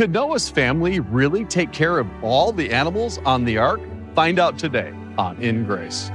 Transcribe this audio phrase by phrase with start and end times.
[0.00, 3.82] Could Noah's family really take care of all the animals on the ark?
[4.14, 6.08] Find out today on In Grace.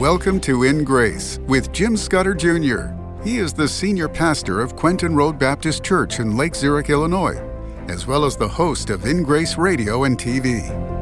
[0.00, 2.94] Welcome to In Grace with Jim Scudder Jr.
[3.22, 7.36] He is the senior pastor of Quentin Road Baptist Church in Lake Zurich, Illinois,
[7.88, 10.95] as well as the host of In Grace Radio and TV.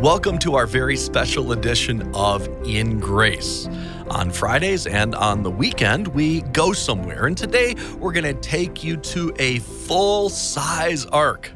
[0.00, 3.68] Welcome to our very special edition of In Grace.
[4.08, 8.82] On Fridays and on the weekend, we go somewhere, and today we're going to take
[8.82, 11.52] you to a full size ark.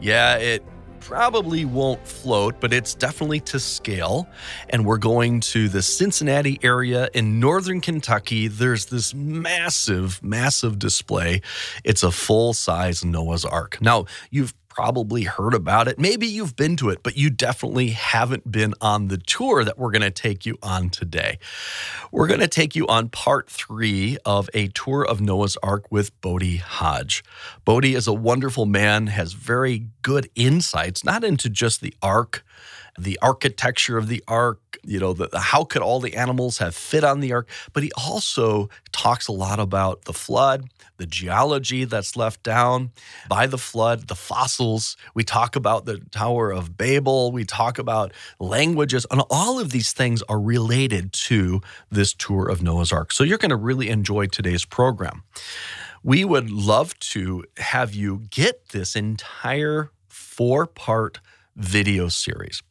[0.00, 0.64] Yeah, it
[0.98, 4.26] probably won't float, but it's definitely to scale.
[4.70, 8.48] And we're going to the Cincinnati area in northern Kentucky.
[8.48, 11.40] There's this massive, massive display.
[11.84, 13.78] It's a full size Noah's Ark.
[13.80, 15.98] Now, you've probably heard about it.
[15.98, 19.90] Maybe you've been to it, but you definitely haven't been on the tour that we're
[19.90, 21.38] going to take you on today.
[22.12, 26.20] We're going to take you on part three of a tour of Noah's Ark with
[26.20, 27.24] Bodie Hodge.
[27.64, 32.44] Bodie is a wonderful man, has very good insights, not into just the Ark
[32.98, 37.04] the architecture of the ark, you know, the, how could all the animals have fit
[37.04, 37.48] on the ark?
[37.72, 42.92] But he also talks a lot about the flood, the geology that's left down
[43.28, 44.96] by the flood, the fossils.
[45.14, 47.32] We talk about the Tower of Babel.
[47.32, 52.62] We talk about languages, and all of these things are related to this tour of
[52.62, 53.12] Noah's Ark.
[53.12, 55.22] So you're going to really enjoy today's program.
[56.02, 61.20] We would love to have you get this entire four part
[61.56, 62.62] video series.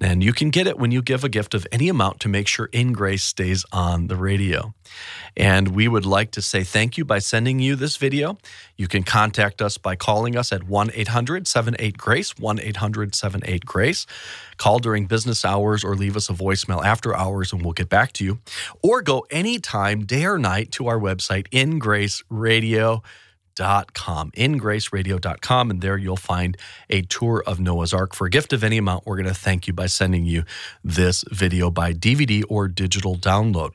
[0.00, 2.48] And you can get it when you give a gift of any amount to make
[2.48, 4.74] sure In Grace stays on the radio.
[5.36, 8.36] And we would like to say thank you by sending you this video.
[8.76, 13.64] You can contact us by calling us at 1 800 78 Grace, 1 800 78
[13.64, 14.06] Grace.
[14.56, 18.12] Call during business hours or leave us a voicemail after hours and we'll get back
[18.14, 18.38] to you.
[18.82, 23.02] Or go anytime, day or night, to our website, In Grace Radio
[23.56, 26.56] ingraceradio.com, ingraceradio.com, and there you'll find
[26.90, 28.14] a tour of Noah's Ark.
[28.14, 30.44] For a gift of any amount, we're going to thank you by sending you
[30.84, 33.74] this video by DVD or digital download.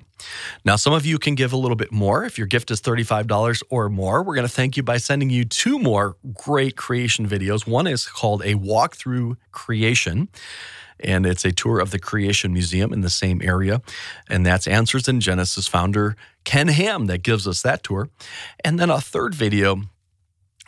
[0.65, 2.23] Now, some of you can give a little bit more.
[2.23, 5.45] If your gift is $35 or more, we're going to thank you by sending you
[5.45, 7.67] two more great creation videos.
[7.67, 10.29] One is called A Walkthrough Creation
[11.03, 13.81] and it's a tour of the Creation Museum in the same area.
[14.29, 18.09] And that's Answers in Genesis founder Ken Ham that gives us that tour.
[18.63, 19.81] And then a third video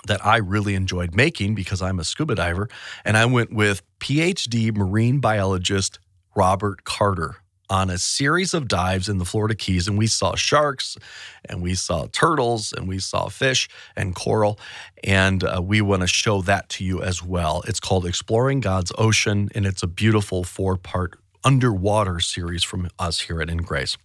[0.07, 2.67] that I really enjoyed making because I'm a scuba diver,
[3.05, 5.99] and I went with PhD marine biologist
[6.35, 7.37] Robert Carter
[7.69, 10.97] on a series of dives in the Florida Keys, and we saw sharks,
[11.45, 14.59] and we saw turtles, and we saw fish and coral,
[15.03, 17.63] and uh, we want to show that to you as well.
[17.67, 23.21] It's called Exploring God's Ocean, and it's a beautiful four part underwater series from us
[23.21, 23.97] here at In Grace.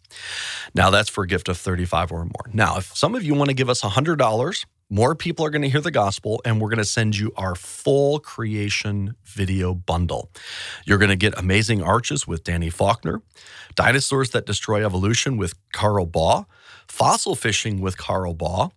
[0.75, 2.51] Now, that's for a gift of 35 or more.
[2.53, 5.69] Now, if some of you want to give us $100, more people are going to
[5.69, 10.31] hear the gospel, and we're going to send you our full creation video bundle.
[10.87, 13.21] You're going to get Amazing Arches with Danny Faulkner,
[13.75, 16.47] Dinosaurs That Destroy Evolution with Carl Baugh,
[16.87, 18.71] Fossil Fishing with Carl Baugh,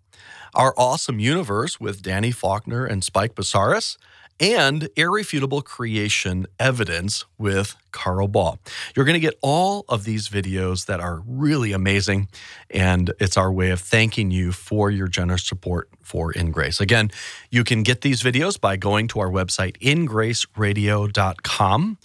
[0.54, 3.98] Our Awesome Universe with Danny Faulkner and Spike Psarris,
[4.42, 8.58] and Irrefutable Creation Evidence with Carl Baugh.
[8.96, 12.28] You're going to get all of these videos that are really amazing,
[12.72, 16.82] and it's our way of thanking you for your generous support for In Grace.
[16.82, 17.12] Again,
[17.52, 22.00] you can get these videos by going to our website, ingraceradio.com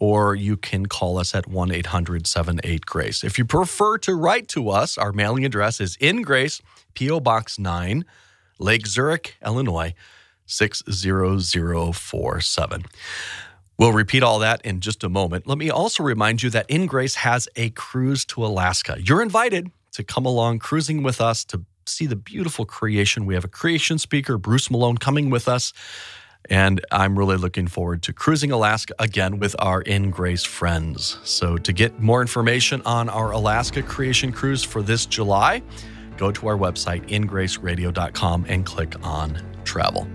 [0.00, 3.22] or you can call us at 1 800 78 Grace.
[3.22, 6.60] If you prefer to write to us, our mailing address is In Grace,
[6.94, 7.20] P.O.
[7.20, 8.04] Box 9,
[8.58, 9.94] Lake Zurich, Illinois
[10.46, 12.84] 60047.
[13.76, 15.48] We'll repeat all that in just a moment.
[15.48, 18.96] Let me also remind you that In Grace has a cruise to Alaska.
[19.00, 23.26] You're invited to come along cruising with us to see the beautiful creation.
[23.26, 25.72] We have a creation speaker, Bruce Malone, coming with us.
[26.50, 31.18] And I'm really looking forward to cruising Alaska again with our In Grace friends.
[31.24, 35.62] So, to get more information on our Alaska Creation Cruise for this July,
[36.18, 40.06] go to our website, ingraceradio.com, and click on travel.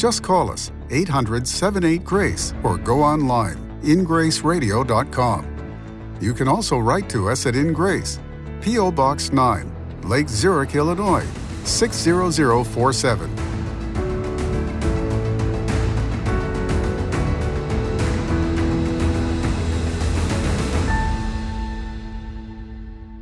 [0.00, 6.16] Just call us 800 78 Grace or go online ingraceradio.com.
[6.22, 8.18] You can also write to us at In Grace,
[8.62, 8.92] P.O.
[8.92, 11.26] Box 9, Lake Zurich, Illinois
[11.64, 13.36] 60047.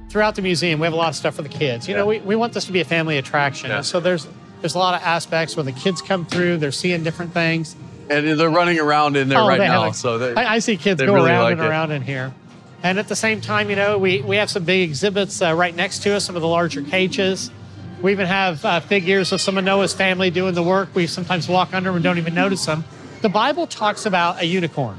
[0.08, 1.88] Throughout the museum, we have a lot of stuff for the kids.
[1.88, 3.70] You know, we, we want this to be a family attraction.
[3.70, 3.80] Yeah.
[3.80, 4.28] So there's
[4.60, 7.76] there's a lot of aspects where the kids come through, they're seeing different things.
[8.10, 9.90] and they're running around in there Oh, right now.
[9.92, 11.68] so they, I, I see kids go really around like and it.
[11.68, 12.32] around in here.
[12.82, 15.74] And at the same time, you know, we, we have some big exhibits uh, right
[15.74, 17.50] next to us, some of the larger cages.
[18.00, 20.94] We even have uh, figures of some of Noah's family doing the work.
[20.94, 22.84] We sometimes walk under them and don't even notice them.
[23.22, 24.96] The Bible talks about a unicorn.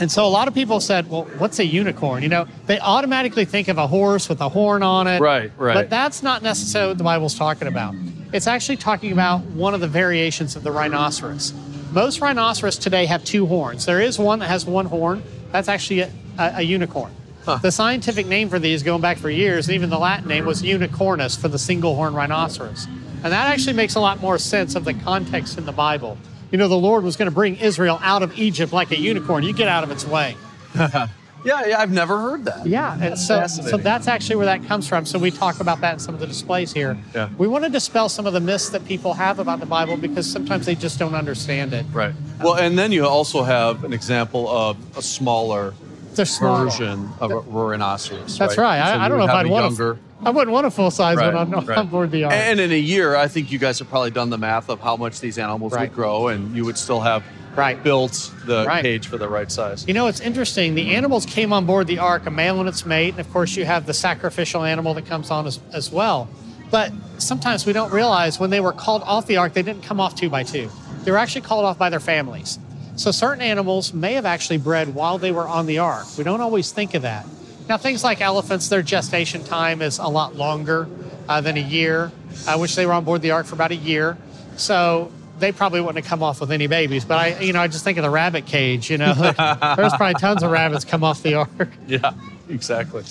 [0.00, 2.22] And so a lot of people said, well, what's a unicorn?
[2.22, 5.20] You know, they automatically think of a horse with a horn on it.
[5.20, 5.74] Right, right.
[5.74, 7.94] But that's not necessarily what the Bible's talking about.
[8.32, 11.52] It's actually talking about one of the variations of the rhinoceros.
[11.92, 13.84] Most rhinoceros today have two horns.
[13.84, 15.22] There is one that has one horn.
[15.50, 17.12] That's actually a, a, a unicorn.
[17.44, 20.62] The scientific name for these, going back for years, and even the Latin name was
[20.62, 22.86] unicornis for the single horn rhinoceros.
[22.86, 26.16] And that actually makes a lot more sense of the context in the Bible.
[26.50, 29.42] You know, the Lord was going to bring Israel out of Egypt like a unicorn.
[29.42, 30.36] You get out of its way.
[31.44, 32.66] yeah, yeah, I've never heard that.
[32.66, 35.04] Yeah, and so, so that's actually where that comes from.
[35.06, 36.96] So we talk about that in some of the displays here.
[37.14, 37.28] Yeah.
[37.38, 40.30] We want to dispel some of the myths that people have about the Bible because
[40.30, 41.84] sometimes they just don't understand it.
[41.92, 42.14] Right.
[42.42, 45.74] Well, and then you also have an example of a smaller
[46.14, 48.38] They're version of a rhinoceros.
[48.38, 48.78] That's right.
[48.78, 49.92] So I, I don't know if I'd want younger.
[49.92, 51.78] a, I wouldn't want a full size Right, one on, right.
[51.78, 52.32] on board the ark.
[52.34, 54.96] And in a year, I think you guys have probably done the math of how
[54.96, 55.88] much these animals Right.
[55.90, 57.24] would grow, and you would still have
[57.54, 57.82] Right.
[57.82, 58.82] built the Right.
[58.82, 59.84] cage for the right size.
[59.86, 60.74] You know, it's interesting.
[60.74, 63.56] The animals came on board the ark, a male and its mate, and of course,
[63.56, 66.28] you have the sacrificial animal that comes on as, as well.
[66.70, 70.00] But sometimes we don't realize when they were called off the ark, they didn't come
[70.00, 70.70] off two by two.
[71.04, 72.58] They were actually called off by their families.
[72.96, 76.06] So certain animals may have actually bred while they were on the ark.
[76.16, 77.26] We don't always think of that.
[77.68, 80.88] Now, things like elephants, their gestation time is a lot longer
[81.28, 82.10] uh, than a year,
[82.46, 84.16] uh, which they were on board the ark for about a year.
[84.56, 85.10] So
[85.42, 87.04] they probably wouldn't have come off with any babies.
[87.04, 88.88] But I, you know, I just think of the rabbit cage.
[88.90, 89.12] You know,
[89.76, 91.68] there's probably tons of rabbits come off the ark.
[91.86, 92.14] Yeah,
[92.48, 93.02] exactly.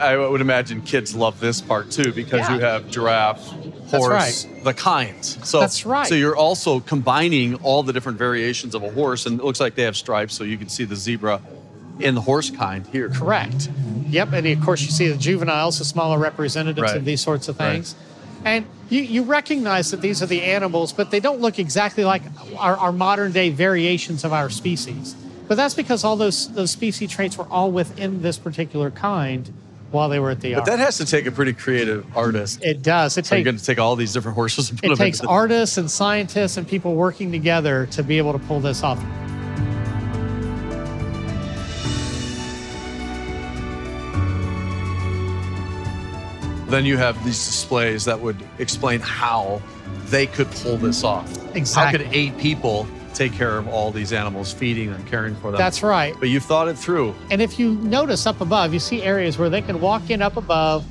[0.00, 2.54] I would imagine kids love this part too because Yeah.
[2.54, 3.46] you have giraffe,
[3.88, 5.38] horse, the kinds.
[5.48, 6.06] So That's right.
[6.06, 9.74] So you're also combining all the different variations of a horse, and it looks like
[9.76, 11.40] they have stripes, so you can see the zebra
[12.00, 13.08] in the horse kind here.
[13.08, 13.68] Correct.
[14.08, 14.32] Yep.
[14.32, 16.96] And of course, you see the juveniles, the smaller representatives Right.
[16.96, 17.74] of these sorts of Right.
[17.74, 17.94] things.
[18.44, 22.22] And you, you recognize that these are the animals, but they don't look exactly like
[22.58, 25.16] our, our modern day variations of our species.
[25.48, 29.52] But that's because all those, those species traits were all within this particular kind
[29.90, 32.64] while they were at the But that has to take a pretty creative artist.
[32.64, 33.18] it does.
[33.18, 35.20] It so you're takes going to take all these different horses and put it takes
[35.20, 38.98] artists and scientists and people working together to be able to pull this off.
[46.74, 49.62] Then you have these displays that would explain how
[50.06, 51.06] they could pull this mm-hmm.
[51.06, 51.54] off.
[51.54, 51.98] Exactly.
[51.98, 55.58] How could eight people take care of all these animals, feeding them, caring for them?
[55.58, 56.16] That's right.
[56.18, 57.14] But you've thought it through.
[57.30, 60.36] And if you notice up above, you see areas where they can walk in up
[60.36, 60.84] above,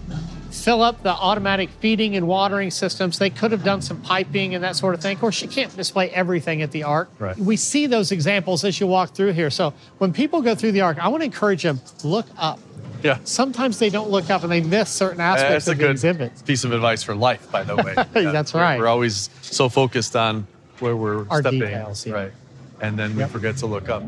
[0.51, 3.19] fill up the automatic feeding and watering systems.
[3.19, 5.15] They could have done some piping and that sort of thing.
[5.15, 7.09] Of course, you can't display everything at the Ark.
[7.19, 7.35] Right.
[7.37, 9.49] We see those examples as you walk through here.
[9.49, 12.61] So when people go through the Ark, I want to encourage them look up.
[13.03, 13.19] Yeah.
[13.25, 15.91] Sometimes they don't look up and they miss certain aspects That's a of the good
[15.91, 16.41] exhibits.
[16.41, 17.93] piece of advice for life, by the way.
[18.13, 18.79] That's we're- right.
[18.79, 20.47] We're always so focused on
[20.79, 21.59] where we're Our stepping.
[21.59, 22.13] details, yeah.
[22.13, 22.31] Right.
[22.81, 23.29] And then we Yep.
[23.31, 24.03] forget to look up.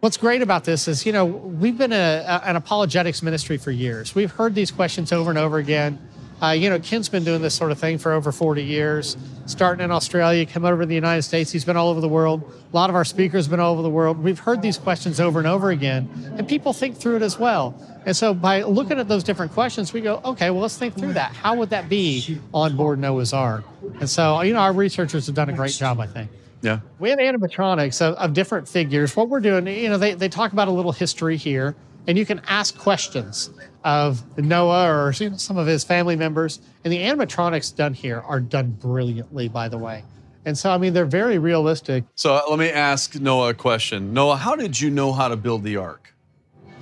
[0.00, 3.70] What's great about this is, you know, we've been a, a- an apologetics ministry for
[3.70, 4.14] years.
[4.14, 5.98] We've heard these questions over and over again.
[6.42, 9.16] Uh, you know, Ken's been doing this sort of thing for over 40 years,
[9.46, 11.50] starting in Australia, come over to the United States.
[11.50, 12.42] He's been all over the world.
[12.72, 14.18] A lot of our speakers have been all over the world.
[14.18, 17.74] We've heard these questions over and over again, and people think through it as well.
[18.06, 21.14] And so by looking at those different questions, we go, okay, well, let's think through
[21.14, 21.32] that.
[21.32, 23.64] How would that be on board Noah's Ark?
[24.00, 26.30] And so, you know, our researchers have done a great job, I think.
[26.60, 26.80] Yeah.
[26.98, 29.14] We have animatronics of, of different figures.
[29.14, 31.76] What we're doing, you know, they, they talk about a little history here,
[32.06, 33.50] and you can ask questions
[33.84, 36.60] of Noah or you know, some of his family members.
[36.84, 40.04] And the animatronics done here are done brilliantly, by the way.
[40.46, 42.04] And so, I mean, they're very realistic.
[42.16, 44.12] So uh, let me ask Noah a question.
[44.12, 46.14] Noah, how did you know how to build the ark?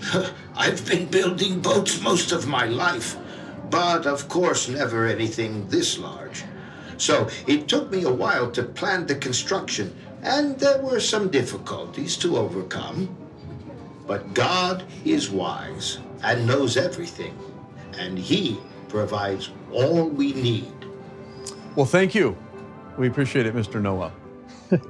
[0.57, 3.17] I've been building boats most of my life,
[3.71, 6.43] but of course, never anything this large.
[6.97, 12.17] So it took me a while to plan the construction, and there were some difficulties
[12.19, 13.17] to overcome.
[14.07, 17.37] But God is wise and knows everything,
[17.99, 20.73] and He provides all we need.
[21.77, 22.37] Well, thank you.
[22.99, 23.81] We appreciate it, Mr.
[23.81, 24.13] Noah.
[24.71, 24.81] Do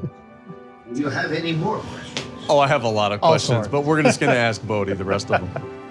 [0.95, 2.29] you have any more questions?
[2.49, 5.05] Oh, I have a lot of questions, but we're just going to ask Bodie the
[5.05, 5.79] rest of them.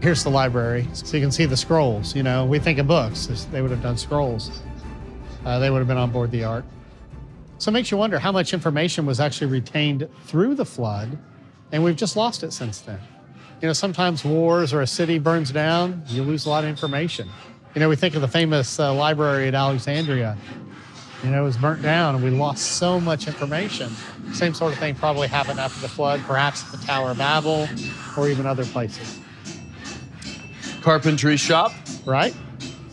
[0.00, 0.88] Here's the library.
[0.94, 2.16] So you can see the scrolls.
[2.16, 3.26] You know, we think of books.
[3.50, 4.50] They would have done scrolls.
[5.44, 6.64] Uh, they would have been on board the ark.
[7.58, 11.18] So it makes you wonder how much information was actually retained through the flood,
[11.72, 13.00] and we've just lost it since then.
[13.60, 17.28] You know, sometimes wars or a city burns down, you lose a lot of information.
[17.74, 20.36] You know, we think of the famous uh, library at Alexandria.
[21.24, 23.90] You know, it was burnt down and we lost so much information.
[24.32, 27.68] Same sort of thing probably happened after the flood, perhaps at the Tower of Babel
[28.16, 29.18] or even other places,
[30.80, 31.72] Carpentry shop
[32.08, 32.34] right?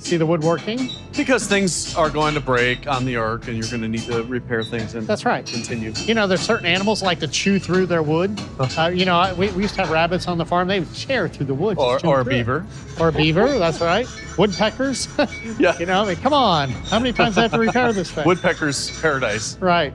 [0.06, 0.90] See the woodworking?
[1.18, 4.22] because things are going to break on the ark, and you're going to need to
[4.26, 5.44] repair things and That's right.
[5.44, 5.94] continue.
[5.96, 8.40] You know, there's certain animals like to chew through their wood.
[8.60, 10.68] Uh, you know, we, we used to have rabbits on the farm.
[10.68, 11.80] They would tear through the wood.
[11.80, 12.30] Or, or a it.
[12.30, 12.68] beaver.
[13.00, 14.08] Or a beaver, that's right.
[14.38, 15.08] Woodpeckers.
[15.58, 15.76] Yeah.
[15.80, 16.70] you know, I mean, come on.
[16.70, 18.26] How many times do I have to repair this thing?
[18.28, 19.58] Woodpecker's paradise.
[19.58, 19.92] Right.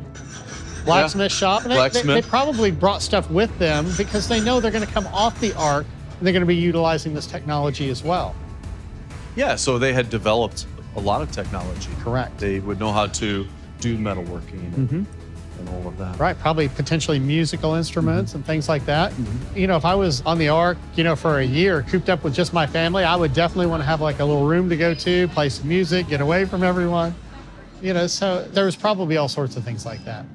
[0.84, 1.62] Blacksmith shop.
[1.62, 4.92] And they- They, they, probably brought stuff with them because they know they're going to
[4.92, 5.86] come off the ark
[6.18, 8.34] and they're going to be utilizing this technology as well.
[9.36, 11.90] Yeah, so they had developed a lot of technology.
[12.00, 12.38] Correct.
[12.38, 13.46] They would know how to
[13.80, 15.58] do metalworking and, mm-hmm.
[15.58, 16.18] and all of that.
[16.18, 18.38] Right, probably potentially musical instruments mm-hmm.
[18.38, 19.12] and things like that.
[19.12, 19.56] Mm-hmm.
[19.56, 22.24] You know, if I was on the ark, you know, for a year, cooped up
[22.24, 24.76] with just my family, I would definitely want to have like a little room to
[24.76, 27.14] go to, play some music, get away from everyone.
[27.80, 30.26] You know, so there was probably all sorts of things like that.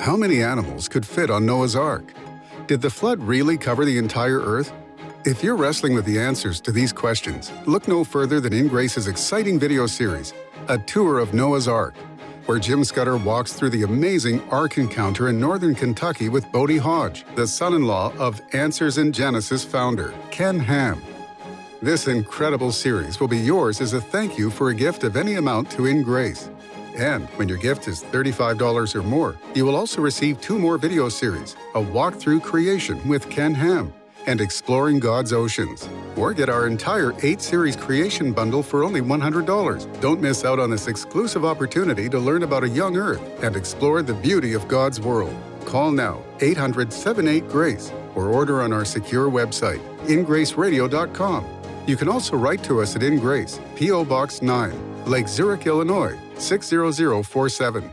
[0.00, 2.12] How many animals could fit on Noah's Ark?
[2.66, 4.72] Did the flood really cover the entire Earth?
[5.26, 9.08] If you're wrestling with the answers to these questions, look no further than In Grace's
[9.08, 10.34] exciting video series,
[10.68, 11.94] A Tour of Noah's Ark,
[12.44, 17.24] where Jim Scudder walks through the amazing Ark encounter in northern Kentucky with Bodie Hodge,
[17.36, 21.02] the son in law of Answers in Genesis founder, Ken Ham.
[21.80, 25.36] This incredible series will be yours as a thank you for a gift of any
[25.36, 26.50] amount to In Grace.
[26.96, 31.08] And when your gift is $35 or more, you will also receive two more video
[31.08, 33.90] series A Walk Through Creation with Ken Ham
[34.26, 35.88] and Exploring God's Oceans.
[36.16, 40.00] Or get our entire 8 series creation bundle for only $100.
[40.00, 44.02] Don't miss out on this exclusive opportunity to learn about a young earth and explore
[44.02, 45.34] the beauty of God's world.
[45.64, 51.46] Call now 800 78 Grace or order on our secure website, ingraceradio.com.
[51.86, 54.04] You can also write to us at InGrace, P.O.
[54.04, 57.90] Box 9, Lake Zurich, Illinois 60047.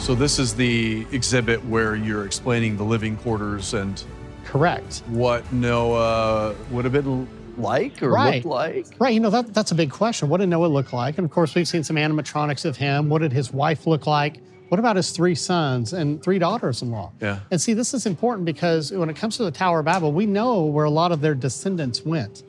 [0.00, 4.02] So this is the exhibit where you're explaining the living quarters and
[4.44, 5.02] Correct.
[5.08, 7.28] what Noah would have been
[7.58, 8.36] like or Right.
[8.36, 8.86] looked like.
[8.98, 10.28] Right, you know, that, that's a big question.
[10.28, 11.18] What did Noah look like?
[11.18, 13.08] And of course, we've seen some animatronics of him.
[13.08, 14.40] What did his wife look like?
[14.70, 17.12] What about his three sons and three daughters in law?
[17.20, 17.40] Yeah.
[17.50, 20.26] And see, this is important because when it comes to the Tower of Babel, we
[20.26, 22.42] know where a lot of their descendants went.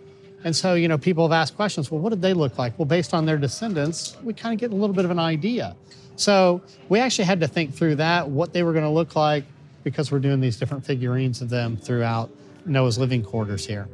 [0.44, 2.80] And so, you know, people have asked questions well, what did they look like?
[2.80, 5.76] Well, based on their descendants, we kind of get a little bit of an idea.
[6.16, 9.46] So we actually had to think through that, what they were going to look like,
[9.84, 12.30] because we're doing these different figurines of them throughout
[12.66, 13.88] Noah's living quarters here.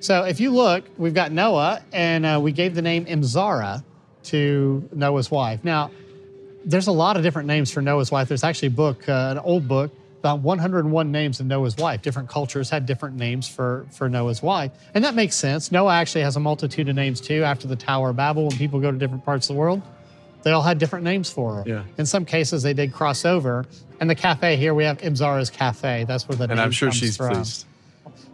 [0.00, 3.84] So if you look, we've got Noah, and uh, we gave the name Emzara
[4.24, 5.62] to Noah's wife.
[5.62, 5.90] Now,
[6.64, 8.28] there's a lot of different names for Noah's wife.
[8.28, 12.02] There's actually a book, uh, an old book, about 101 names of Noah's wife.
[12.02, 14.70] Different cultures had different names for, for Noah's wife.
[14.94, 15.72] And that makes sense.
[15.72, 17.42] Noah actually has a multitude of names too.
[17.42, 19.80] After the Tower of Babel, when people go to different parts of the world,
[20.42, 21.64] they all had different names for her.
[21.66, 21.84] Yeah.
[21.98, 23.66] In some cases, they did cross over.
[24.00, 26.04] And the cafe here, we have Emzara's Cafe.
[26.04, 27.34] That's where the And name I'm sure she's from.
[27.34, 27.66] pleased.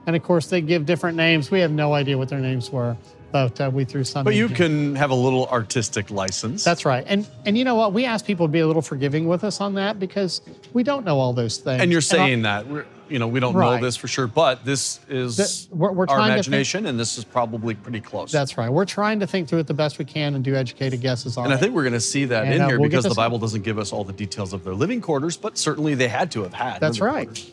[0.06, 1.50] And of course, they give different names.
[1.50, 2.96] We have no idea what their names were,
[3.32, 4.22] but uh, we threw some.
[4.24, 4.56] But you here.
[4.56, 6.62] can have a little artistic license.
[6.62, 7.04] That's right.
[7.08, 7.92] And and you know what?
[7.92, 10.40] We ask people to be a little forgiving with us on that because
[10.72, 11.82] we don't know all those things.
[11.82, 15.00] and you're saying that we're, you know we don't know this for sure, but this
[15.08, 18.32] is That- we're- we're our to think- imagination, and this is probably pretty close.
[18.32, 18.70] that's right.
[18.70, 21.44] We're trying to think through it the best we can and do educated guesses on
[21.46, 23.14] and I think we're going to see that And, in uh, here we'll because the
[23.14, 26.30] Bible doesn't give us all the details of their living quarters, but certainly they had
[26.32, 26.80] to have had.
[26.80, 27.26] That's right.
[27.26, 27.50] quarters.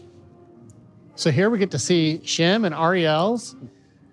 [1.16, 3.56] So here we get to see Shem and Ariel's.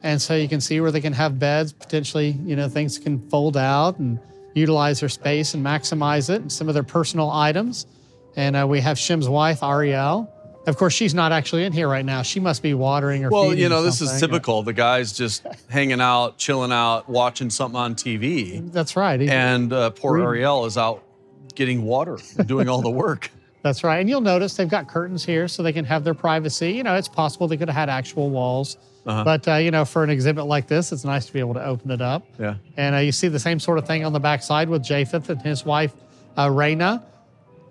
[0.02, 3.18] And so you can see where they can have beds, potentially, you know, things can
[3.28, 4.18] fold out and
[4.54, 7.86] utilize their space and maximize it and some of their personal items.
[8.36, 10.30] And uh, we have Shem's wife, Ariel.
[10.66, 12.22] Of course, she's not actually in here right now.
[12.22, 14.62] She must be watering or Well, you know, this is typical.
[14.62, 19.20] The guy's just hanging out, chilling out, watching something on TV, That's right.
[19.22, 20.26] and uh, poor Reading.
[20.26, 21.02] Ariel is out
[21.54, 23.30] getting water, and doing all the work.
[23.62, 23.98] That's right.
[23.98, 26.72] And you'll notice they've got curtains here so they can have their privacy.
[26.72, 28.78] You know, it's possible they could have had actual walls.
[29.06, 29.24] Uh-huh.
[29.24, 31.64] But, uh, you know, for an exhibit like this, it's nice to be able to
[31.64, 32.24] open it up.
[32.38, 32.56] Yeah.
[32.76, 35.40] And uh, you see the same sort of thing on the backside with Japheth and
[35.42, 35.92] his wife,
[36.36, 37.04] uh, Raina.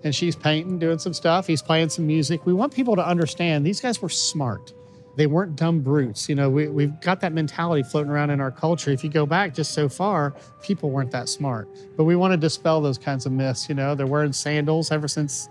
[0.03, 1.45] And she's painting, doing some stuff.
[1.47, 2.45] He's playing some music.
[2.45, 4.73] We want people to understand these guys were smart.
[5.17, 6.29] They weren't dumb brutes.
[6.29, 8.91] You know, we, we've got that mentality floating around in our culture.
[8.91, 11.67] If you go back just so far, people weren't that smart.
[11.97, 13.67] But we want to dispel those kinds of myths.
[13.67, 15.49] You know, they're wearing sandals ever since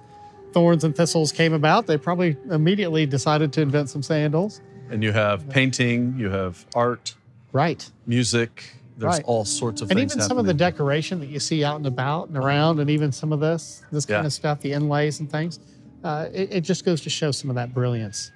[0.53, 1.87] thorns and thistles came about.
[1.87, 4.63] They probably immediately decided to invent some sandals.
[4.91, 7.15] And you have painting, you have art,
[7.53, 7.91] Right.
[8.07, 9.25] music, there's Right.
[9.27, 12.29] all sorts of and even some of the decoration that you see out and about
[12.29, 15.61] and around, and even some of this, this kind of stuff, the inlays and things,
[16.05, 18.33] uh, it, it just goes to show some of that brilliance.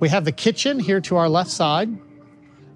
[0.00, 1.88] We have the kitchen here to our left side,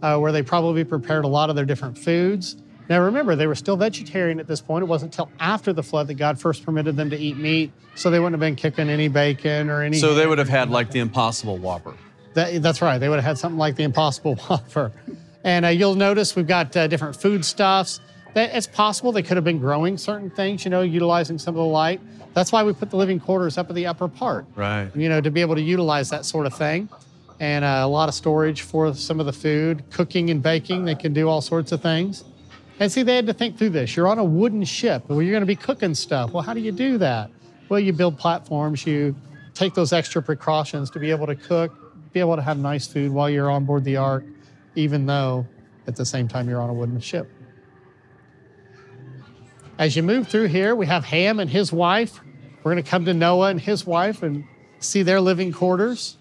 [0.02, 2.56] uh, where they probably prepared a lot of their different foods.
[2.88, 4.82] Now, remember, they were still vegetarian at this point.
[4.82, 8.08] It wasn't until after the flood that God first permitted them to eat meat, so
[8.10, 9.98] they wouldn't have been cooking any bacon or any.
[9.98, 11.94] so they would have had like the Impossible Whopper.
[12.34, 12.98] That, that's right.
[12.98, 14.92] They would have had something like the Impossible Whopper.
[15.44, 18.00] And uh, you'll notice we've got uh, different foodstuffs.
[18.34, 21.58] That it's possible they could have been growing certain things, you know, utilizing some of
[21.58, 22.00] the light.
[22.34, 24.90] That's why we put the living quarters up at the upper part, Right.
[24.94, 26.88] you know, to be able to utilize that sort of thing.
[27.40, 30.84] And uh, a lot of storage for some of the food, cooking and baking.
[30.84, 32.24] They can do all sorts of things.
[32.80, 33.96] And see, they had to think through this.
[33.96, 36.32] You're on a wooden ship where you're going to be cooking stuff.
[36.32, 37.30] Well, how do you do that?
[37.68, 39.16] Well, you build platforms, you
[39.54, 41.72] take those extra precautions to be able to cook,
[42.12, 44.24] be able to have nice food while you're on board the ark,
[44.74, 45.46] even though
[45.86, 47.30] at the same time you're on a wooden ship.
[49.78, 52.20] As you move through here, we have Ham and his wife.
[52.62, 54.44] We're going to come to Noah and his wife and
[54.80, 56.16] see their living quarters.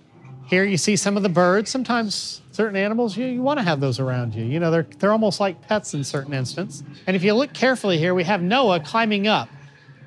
[0.45, 1.69] Here you see some of the birds.
[1.69, 4.45] Sometimes certain animals, you, you want to have those around you.
[4.45, 6.83] You know, they're, they're almost like pets in certain instances.
[7.05, 9.49] And if you look carefully here, we have Noah climbing up.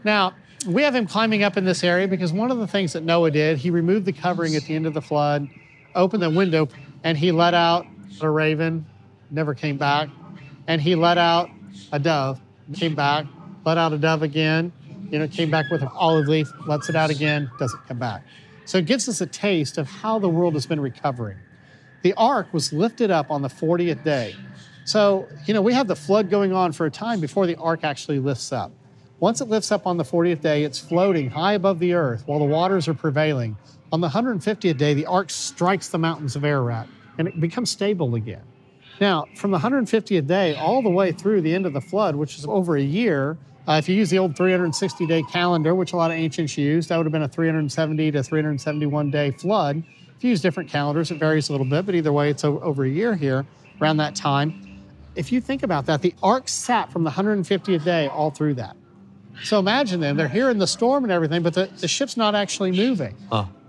[0.05, 0.35] Now,
[0.67, 3.31] we have him climbing up in this area because one of the things that Noah
[3.31, 5.49] did, he removed the covering at the end of the flood,
[5.95, 6.69] opened the window,
[7.03, 7.87] and he let out
[8.23, 8.87] a raven,
[9.31, 10.09] never came back.
[10.67, 11.51] And he let out
[11.93, 12.41] a dove,
[12.75, 13.27] came back,
[13.65, 14.73] let out a dove again,
[15.11, 18.23] you know, came back with an olive leaf, lets it out again, doesn't come back.
[18.65, 21.39] So it gives us a taste of how the world has been recovering.
[22.03, 24.35] The ark was lifted up on the 40th day.
[24.85, 27.81] So, you know, we have the flood going on for a time before the ark
[27.83, 28.73] actually lifts up.
[29.19, 32.39] Once it lifts up on the 40th day, it's floating high above the earth while
[32.39, 33.57] the waters are prevailing.
[33.93, 36.87] On the 150th day, the ark strikes the mountains of Ararat
[37.21, 38.43] and it becomes stable again.
[38.99, 42.39] Now, from the 150th day all the way through the end of the flood, which
[42.39, 43.37] is over a year,
[43.69, 46.89] uh, if you use the old 360 day calendar, which a lot of ancients use,
[46.89, 49.83] that would have been a 370 to 371 day flood.
[50.17, 52.85] If you use different calendars, it varies a little bit, but either way, it's over
[52.85, 53.47] a year here
[53.81, 54.81] around that time.
[55.15, 58.77] If you think about that, the ark sat from the 150th day all through that.
[59.43, 62.35] So imagine them, they're here in the storm and everything, but the, the ship's not
[62.35, 63.15] actually moving.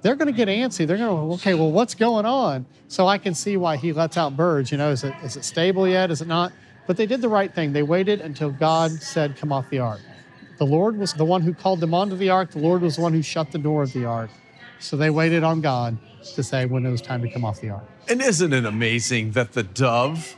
[0.02, 0.88] They're going to get antsy.
[0.88, 2.66] They're going to, okay, well, what's going on?
[2.88, 4.72] So I can see why he lets out birds.
[4.72, 6.12] You know, is it, is it stable yet?
[6.12, 6.52] Is it not?
[6.88, 7.74] But they did the right thing.
[7.74, 10.02] They waited until God said, come off the ark.
[10.58, 12.52] The Lord was the one who called them onto the ark.
[12.52, 14.30] The Lord was the one who shut the door of the ark.
[14.80, 15.98] So they waited on God
[16.36, 17.84] to say when it was time to come off the ark.
[18.10, 20.36] And isn't it amazing that the dove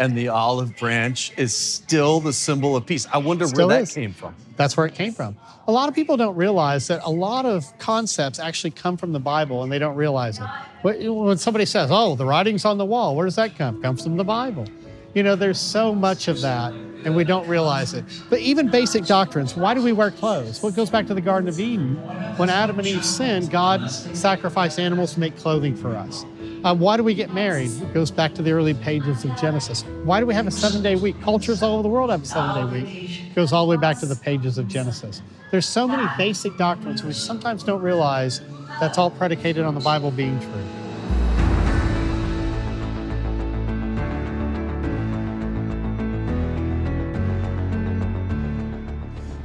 [0.00, 3.06] and the olive branch is still the symbol of peace?
[3.12, 3.94] I wonder Still where that is.
[3.94, 4.34] came from.
[4.56, 5.36] That's where it came from.
[5.68, 9.20] A lot of people don't realize that a lot of concepts actually come from the
[9.20, 10.46] Bible and they don't realize it.
[10.82, 13.76] When when somebody says, oh, the writing's on the wall, where does that come?
[13.76, 14.66] It comes from the Bible.
[15.14, 18.04] You know, there's so much of that and we don't realize it.
[18.30, 20.62] But even basic doctrines, why do we wear clothes?
[20.62, 21.96] Well, it goes back to the Garden of Eden.
[22.36, 26.24] When Adam and Eve sinned, God sacrificed animals to make clothing for us.
[26.62, 27.70] Um, why do we get married?
[27.70, 29.82] It goes back to the early pages of Genesis.
[30.04, 31.18] Why do we have a seven day week?
[31.22, 33.20] Cultures all over the world have a seven day week.
[33.28, 35.22] It goes all the way back to the pages of Genesis.
[35.50, 38.42] There's so many basic doctrines we sometimes don't realize
[38.78, 40.64] that's all predicated on the Bible being true.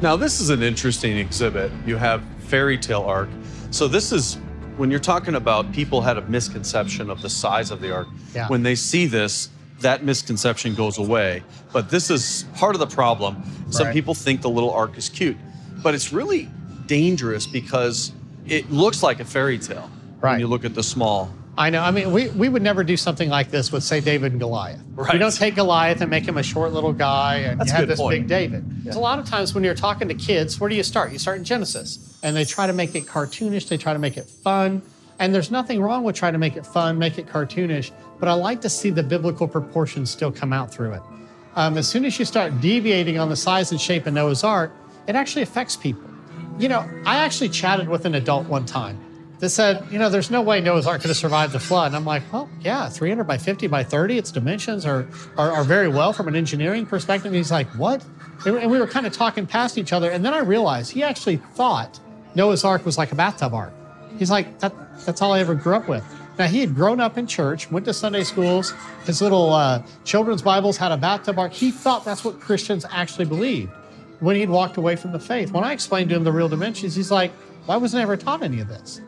[0.01, 1.71] Now, this is an interesting exhibit.
[1.86, 3.30] You have fairy tale ark.
[3.71, 4.38] So, this is
[4.77, 8.07] when you're talking about people had a misconception of the size of the ark.
[8.33, 8.47] Yeah.
[8.47, 9.49] When they see this,
[9.81, 11.43] that misconception goes away.
[11.73, 13.43] But this is part of the problem.
[13.69, 13.93] Some Right.
[13.93, 15.38] people think the little ark is cute,
[15.83, 16.49] but it's really
[16.88, 18.11] dangerous because
[18.47, 21.31] it looks like a fairy tale when you look at the small.
[21.58, 21.82] I know.
[21.82, 24.82] I mean, we, we would never do something like this with, say, David and Goliath.
[24.94, 25.13] Right.
[25.13, 27.88] We don't take Goliath and make him a short little guy and That's you have
[27.88, 28.22] this point.
[28.22, 28.65] big David.
[28.91, 31.13] A lot of times when you're talking to kids, where do you start?
[31.13, 34.18] You start in Genesis and they try to make it cartoonish, they try to make
[34.18, 34.82] it fun.
[35.18, 38.34] And there's nothing wrong with trying to make it fun, make it cartoonish, but I
[38.34, 41.02] like to see the biblical proportions still come out through it.
[41.56, 44.74] Um, as soon as you start deviating on the size and shape of Noah's Ark,
[45.08, 46.04] it actually affects people.
[46.60, 49.00] You know, I actually chatted with an adult one time
[49.39, 51.88] that said, you know, there's no way Noah's Ark could have survived the flood.
[51.88, 55.63] And I'm like, well, yeah, 300 by 50 by 30, its dimensions are, are, are
[55.63, 57.28] very well from an engineering perspective.
[57.28, 58.04] And he's like, what?
[58.45, 60.10] And we were kind of talking past each other.
[60.10, 62.00] And then I realized he actually thought
[62.36, 63.74] Noah's Ark was like a bathtub ark.
[64.17, 64.74] He's like, that,
[65.06, 66.04] that's all I ever grew up with.
[66.38, 68.74] Now, he had grown up in church, went to Sunday schools.
[69.06, 71.54] His little uh, children's Bibles had a bathtub ark.
[71.54, 73.71] He thought that's what Christians actually believed
[74.19, 75.52] when he'd walked away from the faith.
[75.52, 77.32] When I explained to him the real dimensions, he's like,
[77.67, 79.02] wasn't I ever taught any of this?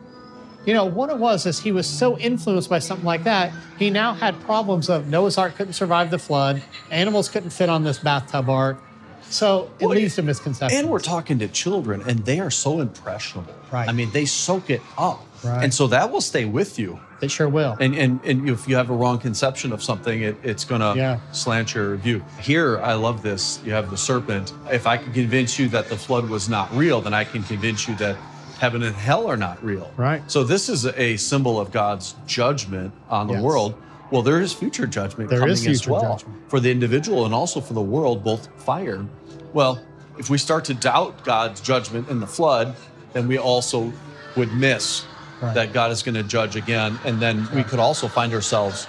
[0.66, 3.88] You know, what it was is he was so influenced by something like that, he
[3.90, 7.98] now had problems of Noah's Ark couldn't survive the flood, animals couldn't fit on this
[7.98, 8.82] bathtub ark.
[9.30, 10.78] So it Well, leads to misconceptions.
[10.80, 13.54] And we're talking to children, and they are so impressionable.
[13.70, 13.88] Right.
[13.88, 15.22] I mean, they soak it up.
[15.44, 15.62] Right.
[15.62, 16.98] And so that will stay with you.
[17.20, 17.76] It sure will.
[17.78, 20.94] And, and, and if you have a wrong conception of something, it, it's going to
[20.96, 21.20] Yeah.
[21.32, 22.24] slant your view.
[22.40, 23.60] Here, I love this.
[23.64, 24.52] You have the serpent.
[24.72, 27.86] If I can convince you that the flood was not real, then I can convince
[27.86, 28.16] you that
[28.58, 29.90] heaven and hell are not real.
[29.96, 30.22] Right.
[30.30, 33.42] So this is a symbol of God's judgment on the Yes.
[33.42, 33.74] world.
[34.10, 36.38] Well, there is future judgment There coming is as well judgment.
[36.48, 39.04] for the individual and also for the world, both fire.
[39.52, 39.80] Well,
[40.18, 42.74] if we start to doubt God's judgment in the flood,
[43.12, 43.92] then we also
[44.36, 45.04] would miss
[45.40, 45.54] Right.
[45.54, 48.88] that God is going to judge again, and then we could also find ourselves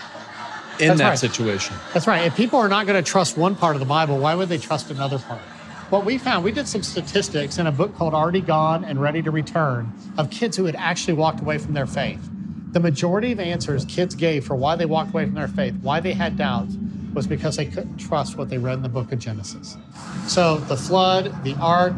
[0.80, 1.20] in That's that right.
[1.20, 1.76] situation.
[1.94, 2.26] That's right.
[2.26, 4.58] If people are not going to trust one part of the Bible, why would they
[4.58, 5.42] trust another part?
[5.90, 9.24] What we found, we did some statistics in a book called Already Gone and Ready
[9.24, 12.20] to Return of kids who had actually walked away from their faith.
[12.74, 16.00] The majority of answers kids gave for why they walked away from their faith, why
[16.00, 16.76] they had doubts,
[17.16, 19.78] was because they couldn't trust what they read in the book of Genesis.
[20.28, 21.96] So the flood, the ark,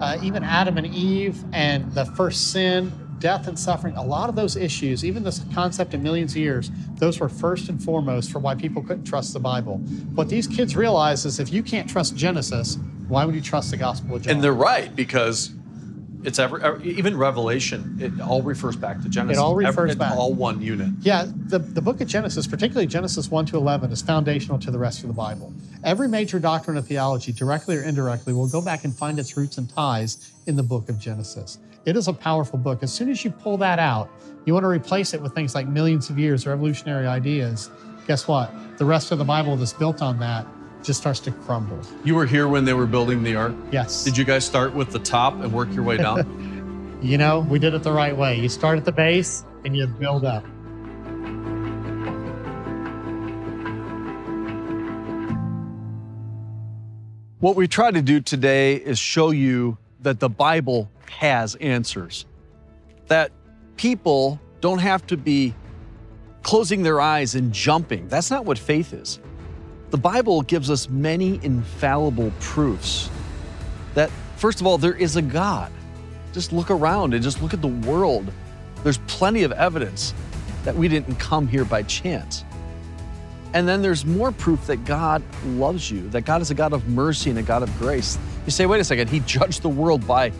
[0.00, 4.36] uh, even Adam and Eve, and the first sin, death and suffering, a lot of
[4.36, 8.38] those issues, even this concept of millions of years, those were first and foremost for
[8.38, 9.76] why people couldn't trust the Bible.
[10.14, 13.76] What these kids realize is if you can't trust Genesis, why would you trust the
[13.76, 14.34] Gospel of John?
[14.34, 15.52] And they're right because
[16.24, 17.98] it's ever er, even Revelation.
[18.00, 19.38] It all refers back to Genesis.
[19.38, 20.12] It all refers it's back.
[20.12, 20.88] all one unit.
[21.00, 24.78] Yeah, the, the book of Genesis, particularly Genesis 1 to 11, is foundational to the
[24.78, 25.52] rest of the Bible.
[25.84, 29.58] Every major doctrine of theology, directly or indirectly, will go back and find its roots
[29.58, 31.58] and ties in the book of Genesis.
[31.84, 32.82] It is a powerful book.
[32.82, 34.08] As soon as you pull that out,
[34.46, 37.70] you want to replace it with things like millions of years or evolutionary ideas.
[38.06, 38.50] Guess what?
[38.78, 40.46] The rest of the Bible that's built on that
[40.84, 41.80] just starts to crumble.
[42.04, 43.54] You were here when they were building the ark.
[43.72, 44.04] Yes.
[44.04, 46.52] Did you guys start with the top and work your way down?
[47.04, 48.40] You know, we did it the right way.
[48.40, 50.42] You start at the base and you build up.
[57.40, 62.24] What we try to do today is show you that the Bible has answers.
[63.08, 63.32] That
[63.76, 65.54] people don't have to be
[66.42, 68.08] closing their eyes and jumping.
[68.08, 69.20] That's not what faith is.
[69.94, 73.08] The Bible gives us many infallible proofs
[73.94, 75.70] that, first of all, there is a God.
[76.32, 78.32] Just look around and just look at the world.
[78.82, 80.12] There's plenty of evidence
[80.64, 82.44] that we didn't come here by chance.
[83.52, 86.88] And then there's more proof that God loves you, that God is a God of
[86.88, 88.18] mercy and a God of grace.
[88.46, 90.32] You say, wait a second, He judged the world by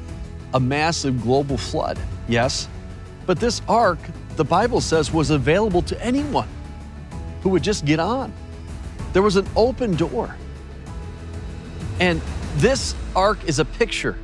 [0.54, 1.96] a massive global flood.
[2.26, 2.68] Yes.
[3.24, 4.00] But this ark,
[4.34, 6.48] the Bible says, was available to anyone
[7.42, 8.32] who would just get on.
[9.14, 10.36] There was an open door.
[12.00, 12.20] And
[12.56, 14.18] this ark is a picture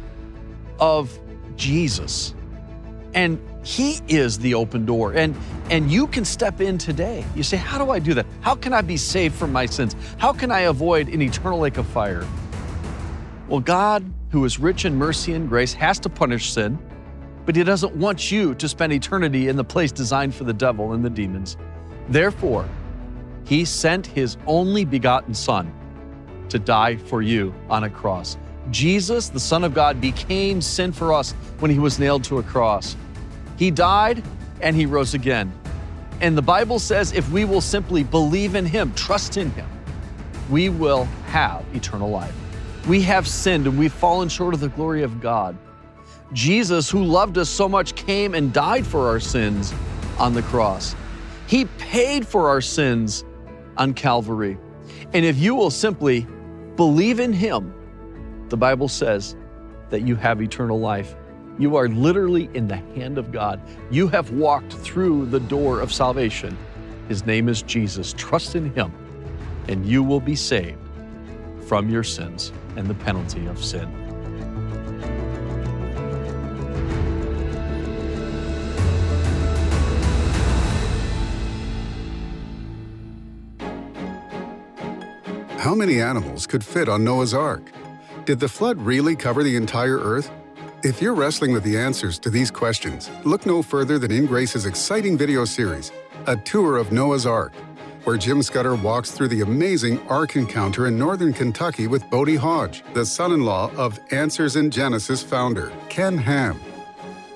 [0.79, 1.16] of
[1.57, 2.35] Jesus.
[3.14, 5.14] And he is the open door.
[5.14, 5.35] And
[5.70, 7.24] and you can step in today.
[7.37, 8.26] You say, "How do I do that?
[8.40, 9.94] How can I be saved from my sins?
[10.18, 12.26] How can I avoid an eternal lake of fire?"
[13.48, 16.79] Well, God, who is rich in mercy and grace, has to punish sin,
[17.46, 20.92] but he doesn't want you to spend eternity in the place designed for the devil
[20.92, 21.57] and the demons.
[22.09, 22.64] Therefore,
[23.51, 25.75] he sent his only begotten son
[26.49, 28.39] to die for you on a cross.
[28.71, 32.45] Jesus, the Son of God, became sin for us when he was nailed to a
[32.45, 32.95] cross.
[33.57, 34.23] He died
[34.61, 35.53] and he rose again.
[36.21, 39.69] And the Bible says if we will simply believe in him, trust in him,
[40.49, 42.37] we will have eternal life.
[42.87, 45.59] We have sinned and we've fallen short of the glory of God.
[46.33, 49.75] Jesus, who loved us so much, came and died for our sins
[50.21, 50.95] on the cross.
[51.49, 53.25] He paid for our sins
[53.81, 54.59] on Calvary.
[55.14, 56.27] And if you will simply
[56.77, 57.75] believe in Him,
[58.51, 59.35] the Bible says
[59.88, 61.16] that you have eternal life.
[61.59, 63.61] You are literally in the hand of God.
[63.90, 66.57] You have walked through the door of salvation.
[67.09, 68.14] His name is Jesus.
[68.16, 68.93] Trust in Him,
[69.66, 70.79] and you will be saved
[71.66, 74.00] from your sins and the penalty of sin.
[85.70, 87.62] How many animals could fit on Noah's Ark?
[88.24, 90.28] Did the flood really cover the entire Earth?
[90.83, 94.66] If you're wrestling with the answers to these questions, look no further than In Grace's
[94.66, 95.92] exciting video series,
[96.26, 97.52] A Tour of Noah's Ark,
[98.02, 102.83] where Jim Scudder walks through the amazing Ark encounter in northern Kentucky with Bodie Hodge,
[102.92, 106.59] the son in law of Answers in Genesis founder, Ken Ham.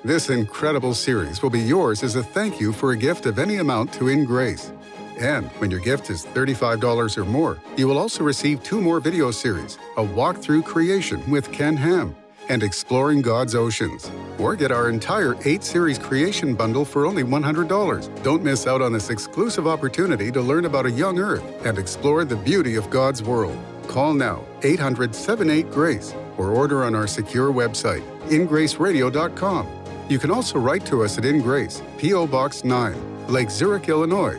[0.03, 3.59] This incredible series will be yours as a thank you for a gift of any
[3.59, 4.73] amount to In Grace.
[5.19, 9.31] And when your gift is $35 or more, you will also receive two more video
[9.31, 12.17] series A Walk Through Creation with Ken Ham
[12.49, 14.11] and Exploring God's Oceans.
[14.39, 18.23] Or get our entire 8 Series Creation Bundle for only $100.
[18.23, 22.25] Don't miss out on this exclusive opportunity to learn about a young Earth and explore
[22.25, 23.57] the beauty of God's world.
[23.87, 29.69] Call now 800 78 Grace or order on our secure website, ingraceradio.com.
[30.09, 32.27] You can also write to us at InGrace, P.O.
[32.27, 34.39] Box 9, Lake Zurich, Illinois